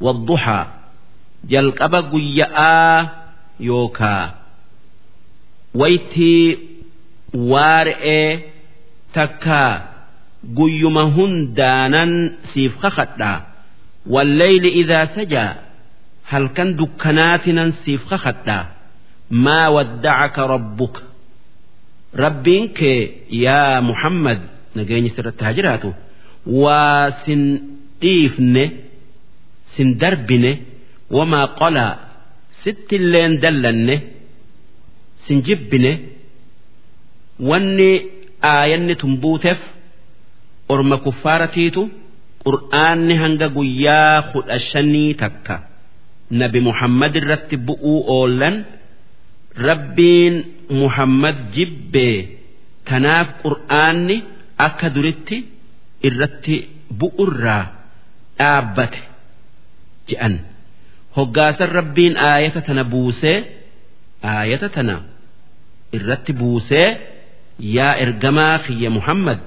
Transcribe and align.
والضحى 0.00 0.66
جلقب 1.44 1.94
قياء 2.12 3.22
يوكا 3.60 4.34
ويتي 5.74 6.58
وارئ 7.34 8.38
تكا 9.14 9.88
قيما 10.56 11.02
هندانا 11.02 12.32
سيف 12.54 12.78
خخدا 12.78 13.40
والليل 14.06 14.64
إذا 14.64 15.04
سجى 15.04 15.48
هل 16.24 16.48
كان 16.48 16.76
دكناتنا 16.76 17.70
سيف 17.70 18.04
خخدا 18.04 18.66
ما 19.30 19.68
ودعك 19.68 20.38
ربك 20.38 21.02
ربك 22.16 22.82
يا 23.30 23.80
محمد 23.80 24.40
نجيني 24.76 25.08
سرت 25.08 25.42
هجراته 25.42 25.92
وسن 26.46 27.60
إيفن 28.02 28.70
sin 29.75 29.89
darbine 30.01 30.51
wamaa 31.17 31.47
qolaa 31.59 31.93
sitti 32.63 32.93
illeen 32.99 33.33
dallanne 33.43 33.95
sin 35.25 35.37
jibbine 35.47 35.91
wanni 37.49 37.89
aayanni 38.53 38.95
tun 39.01 39.13
buuteef 39.23 39.59
orma 40.73 40.97
kuffaaratiitu 41.05 41.81
qur'aanni 42.45 43.15
hanga 43.23 43.47
guyyaa 43.57 44.15
kudha 44.33 44.57
shanii 44.71 45.11
takka 45.21 45.55
nabi 46.39 46.59
muhammad 46.67 47.13
irratti 47.21 47.55
bu'uu 47.67 47.99
oollan 48.17 48.55
rabbiin 49.67 50.35
muhammad 50.81 51.37
jibbee 51.55 52.17
tanaaf 52.89 53.27
qur'aanni 53.43 54.17
akka 54.67 54.87
duritti 54.95 55.37
irratti 56.07 56.55
bu'urraa 56.99 57.63
dhaabbate. 58.39 58.99
Je'an 60.09 60.35
hoggaasan 61.17 61.69
rabbiin 61.79 62.15
aayata 62.29 62.61
tana 62.67 62.83
buusee 62.93 63.37
aayata 64.33 64.67
tana 64.75 64.95
irratti 65.97 66.31
buusee 66.41 66.87
yaa 67.77 67.93
ergamaa 68.05 68.55
kiyya 68.65 68.89
muhammad 68.97 69.39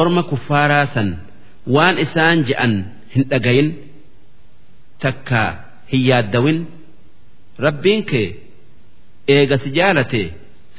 orma 0.00 0.22
kuffaaraa 0.30 0.86
san 0.94 1.08
waan 1.74 1.96
isaan 2.04 2.38
je'an 2.48 2.72
hin 3.14 3.24
dhagayin 3.30 3.68
takka 5.02 5.42
hin 5.90 6.02
yaaddawin. 6.10 6.58
Rabbiin 7.66 8.02
kee 8.10 8.26
eega 9.34 9.56
si 9.62 9.68
jaalate 9.78 10.22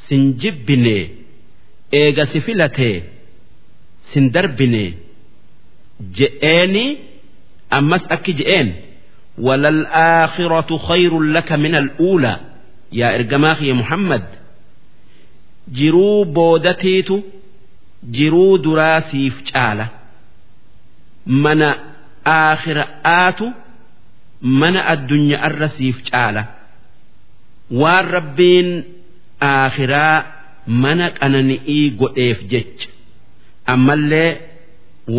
sin 0.07 0.21
jibbine 0.41 0.97
eega 2.01 2.23
si 2.31 2.39
filate 2.45 2.89
sin 4.11 4.25
darbine 4.35 4.83
je'eeni 6.17 6.85
ammas 7.77 8.03
akki 8.15 8.31
je'een 8.39 8.69
وللآخرة 9.38 10.76
خير 10.76 11.20
لك 11.20 11.52
من 11.52 11.74
الأولى 11.74 12.40
يا 12.92 13.14
إرجماخ 13.14 13.62
يا 13.62 13.72
محمد 13.72 14.22
جرو 15.72 16.24
بودتيتو 16.24 17.20
جرو 18.04 18.56
دراسي 18.56 19.30
فجالة 19.30 19.88
mana 21.26 21.68
aakhiraatu 22.24 23.46
mana 24.60 24.80
addunyaa 24.92 25.46
irra 25.48 25.68
siif 25.76 25.96
caala 26.10 26.42
waan 27.80 28.06
rabbiin 28.16 28.68
aakhiraa 29.50 30.16
mana 30.82 31.06
qanani'ii 31.18 31.86
godheef 32.00 32.38
jecha 32.52 32.88
ammallee 33.74 34.30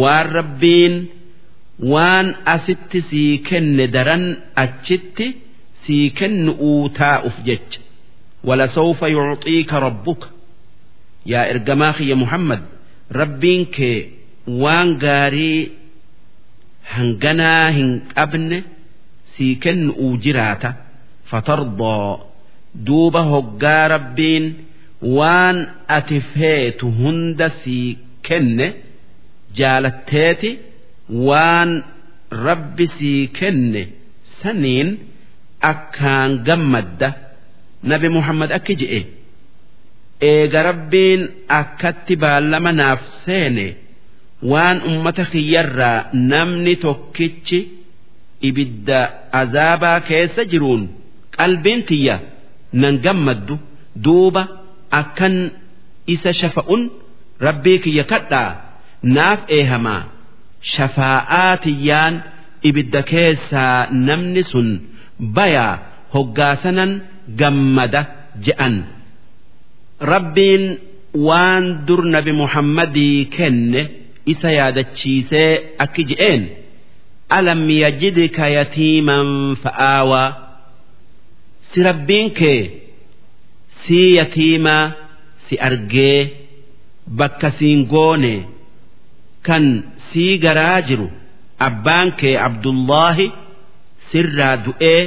waan 0.02 0.28
rabbiin 0.38 0.94
waan 1.94 2.28
asitti 2.56 3.00
sii 3.10 3.32
kenne 3.50 3.86
daran 3.96 4.26
achitti 4.64 5.28
sii 5.86 6.06
kennu'uu 6.20 6.90
taa'uuf 7.00 7.38
jecha 7.50 7.80
ولسوف 8.50 9.02
يعطيك 9.02 9.72
ربك 9.88 10.22
يا 11.26 11.42
إرجماخ 11.52 11.98
يا 12.02 12.16
محمد 12.24 12.62
ربين 13.20 13.62
كي 13.76 13.96
وان 14.48 14.88
غاري 15.04 15.56
hanganaa 16.96 17.68
hin 17.78 17.90
qabne 18.16 18.58
sii 19.34 19.54
kennu'uu 19.64 20.12
jiraata 20.26 20.70
fatardoo 21.32 22.12
duuba 22.88 23.22
hoggaa 23.32 23.88
rabbiin 23.96 24.46
waan 25.18 25.58
ati 25.98 26.18
feetu 26.34 26.86
hunda 27.00 27.48
sii 27.64 27.88
kenne 28.28 28.68
jaalatteeti 29.60 30.50
waan 31.29 31.71
rabbi 32.47 32.87
sii 32.99 33.27
kenne 33.39 33.83
saniin 34.43 34.89
akkaan 35.71 36.33
gammadda 36.47 37.09
nabi 37.91 38.09
muhammad 38.17 38.51
akki 38.59 38.75
je'e. 38.81 39.01
Eega 40.31 40.61
rabbiin 40.69 41.21
akkatti 41.61 42.15
baallama 42.23 42.73
naaf 42.81 43.01
seene 43.25 43.67
waan 44.53 44.79
ummata 44.91 45.25
kiyyarraa 45.33 45.99
namni 46.33 46.75
tokkichi 46.85 47.59
ibidda 48.49 49.01
azaabaa 49.41 49.99
keessa 50.09 50.43
jiruun 50.53 50.83
qalbiin 51.37 51.81
tiyya 51.89 52.17
nan 52.81 52.95
gammaddu 53.05 53.55
duuba 54.05 54.43
akkan 55.01 55.37
isa 56.15 56.31
shafa'un 56.41 56.83
rabbii 57.47 57.79
kiyya 57.85 58.05
kadhaa 58.13 58.51
naaf 59.17 59.41
eehamaa 59.59 60.03
shafaa'aa 60.75 61.57
tiyyaan 61.65 62.15
ibidda 62.69 63.03
keessaa 63.11 63.87
namni 64.09 64.43
sun 64.51 64.69
bayaa 65.37 65.75
hoggaasanan 66.15 66.93
gammada 67.41 68.03
je'an. 68.47 68.75
Rabbiin 70.13 70.65
waan 71.27 71.65
dur 71.87 72.03
nabi 72.15 72.33
muhammadii 72.43 73.19
kenne 73.37 73.81
isa 74.33 74.51
yaadachiisee 74.59 75.51
akki 75.85 76.03
je'een? 76.11 76.43
Alam 77.39 77.61
yajidka 77.83 78.47
yatiiman 78.59 79.29
fa'aawaa 79.63 80.29
si 81.71 81.79
rabbiin 81.89 82.29
kee 82.39 82.61
si 83.83 83.99
yatiimaa 84.19 84.85
si 85.47 85.55
argee 85.69 86.19
bakka 87.19 87.49
siin 87.59 87.81
goone 87.93 88.35
kan 89.47 89.65
sii 90.13 90.33
garaa 90.45 90.81
jiru 90.89 91.07
abbaan 91.69 92.09
kee 92.21 92.35
abdullaahi 92.49 93.27
sirraa 94.11 94.55
du'ee 94.67 95.01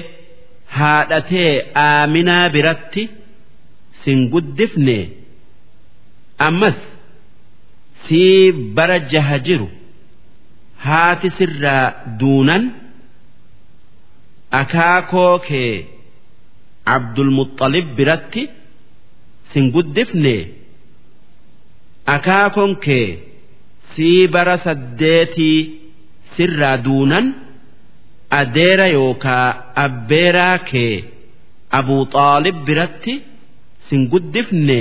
haadhatee 0.77 1.51
aaminaa 1.85 2.45
biratti 2.55 3.03
sin 4.03 4.19
guddifne 4.33 4.97
ammas 6.47 6.79
sii 8.05 8.51
bara 8.77 8.97
jaha 9.13 9.37
jiru 9.47 9.67
haati 10.85 11.29
sirraa 11.39 11.83
duunan 12.19 12.63
akaakoo 14.61 15.33
kee 15.47 15.71
abdulmuxalib 16.95 17.87
biratti 17.97 18.41
sin 19.51 19.65
guddifne 19.75 20.35
akaakoon 22.15 22.73
kee 22.85 23.07
sii 23.95 24.27
bara 24.33 24.55
saddeetii 24.65 25.59
sirraa 26.35 26.77
duunan 26.85 27.25
adeera 28.41 28.87
yookaa 28.97 29.47
abbeeraa 29.85 30.57
kee 30.69 30.93
abuu 31.79 32.03
xaalib 32.15 32.57
biratti 32.67 33.13
sin 33.87 34.01
guddifne 34.13 34.79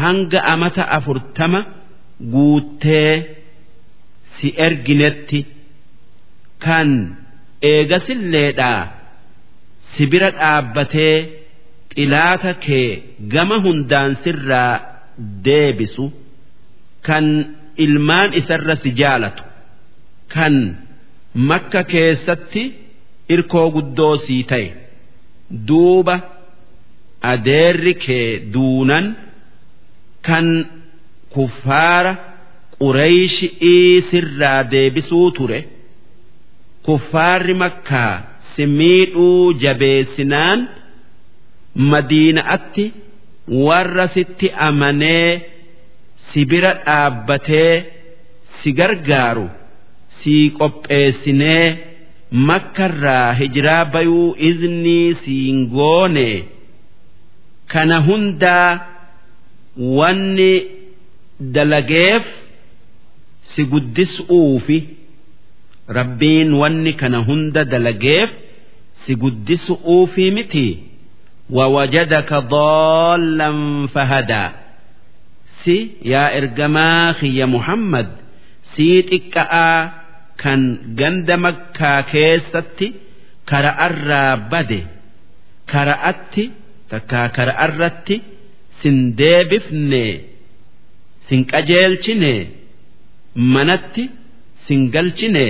hanga 0.00 0.40
amata 0.52 0.82
afurtama 0.96 1.60
guuttee 2.34 3.12
si 4.36 4.48
erginetti 4.66 5.40
kan 6.64 6.90
eegasilleedhaa 7.72 8.82
si 9.92 10.02
bira 10.12 10.30
dhaabbatee 10.38 11.16
xilaata 11.94 12.52
kee 12.64 12.88
gama 13.32 13.56
hundaan 13.66 14.12
sirraa 14.24 14.72
deebisu 15.46 16.06
kan 17.06 17.26
ilmaan 17.84 18.30
isarra 18.40 18.76
si 18.82 18.90
jaalatu. 19.00 19.42
Kan 20.34 20.54
makka 21.48 21.82
keessatti 21.92 22.62
irkoo 23.34 23.68
guddoo 23.74 24.16
sii 24.26 24.42
ta'e 24.50 24.68
duuba 25.68 26.16
adeerri 27.32 27.94
kee 28.04 28.28
duunan 28.54 29.06
kan 30.26 30.46
kuffaara 31.34 32.12
qureeyshii 32.78 34.00
sirraa 34.10 34.60
deebisuu 34.72 35.30
ture 35.36 35.60
kuffaarri 36.86 37.54
makkaa 37.64 38.14
si 38.54 38.66
miidhuu 38.78 39.52
jabeessinaan 39.62 40.60
madiina'atti 41.90 42.84
warra 43.66 44.06
sitti 44.14 44.46
amanee 44.68 45.30
si 46.32 46.44
bira 46.50 46.72
dhaabbatee 46.84 47.74
si 48.62 48.72
gargaaru 48.78 49.46
sii 50.18 50.50
qopheessinee 50.58 51.66
makkarraa 52.48 53.32
hijiraa 53.40 53.84
bayuu 53.84 54.34
iznii 54.48 55.14
siin 55.22 55.58
goone. 55.74 56.28
Kana 57.72 57.98
hundaa 58.06 58.70
wanni 59.98 60.52
dalageef 61.40 62.24
si 63.54 63.64
guddisuufi 63.64 64.78
rabbiin 65.98 66.52
wanni 66.60 66.92
kana 67.00 67.18
hunda 67.28 67.64
dalageef 67.64 68.30
si 69.04 69.14
guddisuufi 69.22 70.30
miti 70.30 70.68
si 75.64 75.76
yaa 76.12 76.28
ergamaa 76.38 77.14
kiyya 77.20 77.46
Muhammad 77.54 78.08
sii 78.72 78.98
xiqqa'aa 79.10 79.78
kan 80.42 80.60
ganda 80.98 81.36
makkaa 81.44 82.00
keessatti 82.12 82.86
kara'arraa 83.50 84.32
bade 84.52 84.80
kara'atti 85.72 86.44
takkaa 86.92 87.26
kara'arratti 87.36 88.16
sin 88.80 88.96
deebifne 89.20 90.04
sin 91.26 91.40
qajeelchine 91.52 92.32
manatti 93.54 94.04
sin 94.66 94.80
galchine 94.94 95.46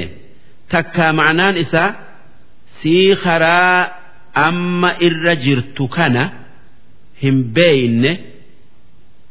takkaa 0.72 1.12
ma'anaan 1.18 1.56
isaa 1.64 1.90
sii 2.80 3.08
karaa 3.24 3.78
amma 4.48 4.90
irra 5.06 5.34
jirtu 5.44 5.84
kana 5.96 6.22
hin 7.22 7.36
beeyne 7.56 8.12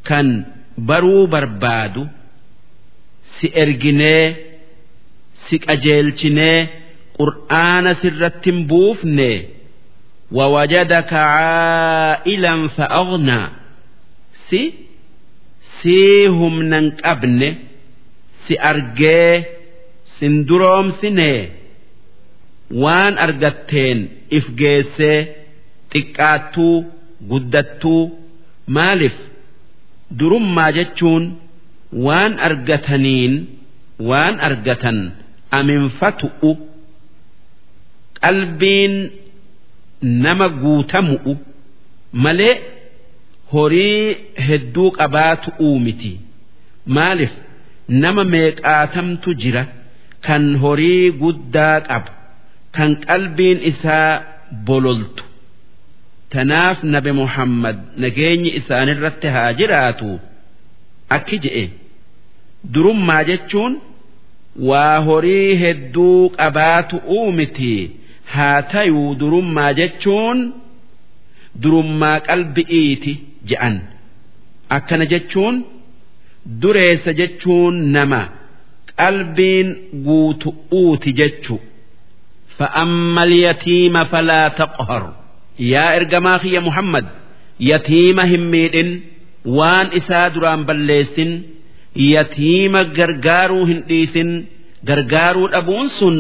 kan. 0.10 0.28
baruu 0.78 1.28
barbaadu 1.34 2.04
si 3.36 3.48
erginee 3.64 4.26
si 5.46 5.56
qajeelchinee 5.66 6.60
qur'aana 7.18 7.92
sirratti 8.02 8.50
hin 8.52 8.60
buufne 8.70 9.32
wawajadaka 10.38 11.10
caa'ilan 11.14 12.62
fa'aqnaa 12.78 13.48
si 14.48 14.62
sii 15.80 16.28
humnan 16.40 16.86
qabne 17.02 17.50
si 18.46 18.54
argee 18.72 19.32
sin 20.18 20.34
duroomsine 20.48 21.32
waan 22.84 23.14
argatteen 23.26 24.00
if 24.38 24.46
geessee 24.60 25.20
xiqqaattuu 25.94 26.76
guddattuu 27.30 28.02
maaliif? 28.76 29.18
Durummaa 30.20 30.72
jechuun 30.78 31.24
waan 32.06 32.34
argataniin 32.48 33.34
waan 34.10 34.36
argatan 34.48 35.00
aminfatu'u 35.60 36.52
qalbiin 38.22 38.94
nama 40.26 40.48
guutamu'u 40.62 41.34
malee 42.24 42.56
horii 43.54 44.18
hedduu 44.48 44.90
qabaatu'uu 45.00 45.76
miti. 45.86 46.12
Maaliif? 46.96 47.34
Nama 48.04 48.24
meeqaatamtu 48.34 49.30
jira 49.42 49.64
kan 50.26 50.44
horii 50.64 51.06
guddaa 51.22 51.78
qabu 51.90 52.12
kan 52.76 52.92
qalbiin 53.08 53.60
isaa 53.72 54.12
bololtu 54.68 55.23
tanaaf 56.34 56.84
nabi 56.94 57.12
muhammad 57.22 57.78
nageenyi 58.04 58.50
isaanirratti 58.60 59.28
haa 59.36 59.54
jiraatu. 59.60 60.12
Akki 61.16 61.38
je'e. 61.46 61.66
Durummaa 62.74 63.24
jechuun 63.30 63.74
waa 64.70 64.98
horii 65.08 65.56
hedduu 65.64 66.30
qabaatu 66.38 66.96
uumiti 67.18 67.74
haa 68.34 68.62
tayuu 68.74 69.10
durummaa 69.22 69.72
jechuun 69.80 70.40
durummaa 71.64 72.18
qalbi'iiti 72.30 73.14
je'an. 73.50 73.76
Akkana 74.78 75.06
jechuun 75.14 75.56
dureessa 76.62 77.12
jechuun 77.20 77.76
nama 77.96 78.22
qalbiin 79.02 79.68
guutu'uuti 80.08 81.12
jechu 81.20 81.56
yaa 85.58 85.94
ergamaa 86.00 86.40
kiyya 86.40 86.62
Muhammad 86.62 87.06
yatiima 87.60 88.26
hin 88.26 88.44
miidhin 88.54 88.90
waan 89.46 89.94
isaa 90.00 90.30
duraan 90.36 90.66
balleessin 90.66 91.32
yatiima 91.96 92.84
gargaaruu 92.98 93.66
hin 93.66 93.84
dhiisin 93.88 94.32
gargaaruu 94.84 95.48
dhabuun 95.56 95.90
sun 95.90 96.18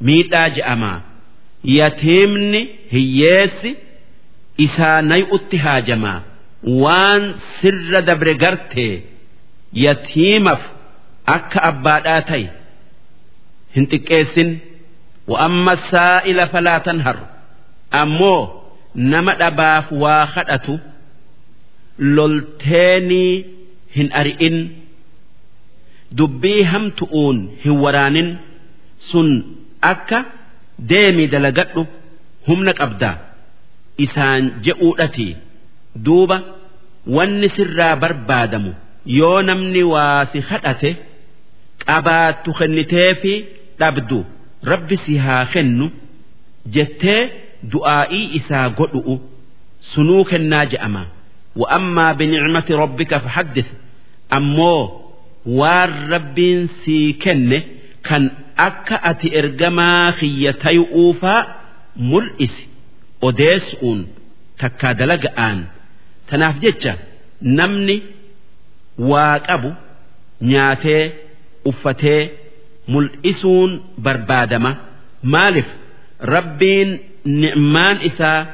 miidhaa 0.00 0.48
je'ama. 0.56 0.92
Yatiimni 1.64 2.60
hiyyeessi 2.92 3.76
isaa 4.58 5.02
nay'utti 5.02 5.56
haajama. 5.56 6.14
Waan 6.82 7.34
sirra 7.60 8.02
dabre 8.06 8.34
garte 8.34 9.02
yatiimaf 9.72 10.62
akka 11.26 11.62
abbaadhaa 11.70 12.20
ta'i. 12.30 12.46
Hin 13.74 13.86
xiqqeessin. 13.90 14.50
Wa'amma 15.28 15.74
saa'ila 15.90 16.46
falaatan 16.54 16.96
tanhar 17.02 17.16
ammoo 18.02 18.57
nama 18.94 19.34
dhabaaf 19.40 19.86
waa 20.02 20.26
kadhatu 20.34 20.74
lolteenii 22.16 23.44
hin 23.96 24.08
ari'in 24.20 24.56
dubbii 26.18 26.62
hamtu'uun 26.72 27.38
hin 27.64 27.76
waraanin 27.84 28.28
sun 29.10 29.28
akka 29.92 30.18
deemii 30.92 31.28
dalagadhu 31.34 31.82
humna 32.48 32.72
qabda 32.80 33.10
isaan 34.06 34.42
je'uudhati 34.66 35.28
duuba 36.06 36.38
wanni 37.16 37.48
sirraa 37.56 37.96
barbaadamu 38.04 38.72
yoo 39.18 39.42
namni 39.50 39.82
waa 39.92 40.24
si 40.32 40.38
hadhate 40.50 40.90
qabaattu 41.86 42.50
kenniteefi 42.60 43.34
dhabdu 43.80 44.18
rabbi 44.72 44.96
si 45.04 45.12
haa 45.26 45.44
kennu 45.52 45.86
jettee. 46.76 47.22
Du'aa'ii 47.72 48.24
isaa 48.38 48.66
godhu'u 48.78 49.14
sunuu 49.92 50.24
kennaa 50.30 50.64
je'ama 50.72 51.02
wa'ammaa 51.60 52.12
binicmati 52.18 52.72
rabbika 52.82 53.16
fahaddis 53.26 53.68
ammoo 54.38 54.82
waan 55.60 55.92
rabbiin 56.14 56.60
sii 56.84 57.06
kenne 57.24 57.58
kan 58.08 58.24
akka 58.66 58.96
ati 59.10 59.28
ergamaa 59.40 60.12
kiyya 60.20 60.52
tayu'uufaa 60.64 61.40
mul'isi 62.10 62.64
odeessu'uun 63.28 64.00
takkaa 64.60 64.94
dalaga'aan 65.00 65.58
tanaaf 66.30 66.56
jecha 66.64 66.92
namni 67.58 67.96
waa 69.10 69.38
qabu 69.48 69.70
nyaatee 70.50 71.02
uffatee 71.70 72.22
mul'isuun 72.92 73.70
barbaadama. 74.04 74.70
Maaliif? 75.32 75.68
Rabbiin 76.34 76.90
ni'maan 77.24 77.98
isaa 78.10 78.46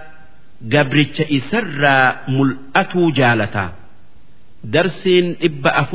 gabricha 0.74 1.24
isarraa 1.38 2.06
mul'atuu 2.34 3.10
jaalataa 3.18 3.70
darsiin 4.74 5.26
dhibba 5.40 5.70
afur 5.82 5.92